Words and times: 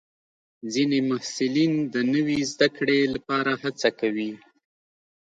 ځینې 0.73 0.99
محصلین 1.09 1.73
د 1.93 1.95
نوي 2.13 2.39
زده 2.51 2.67
کړې 2.77 2.99
لپاره 3.13 3.51
هڅه 3.61 3.89
کوي. 3.99 4.31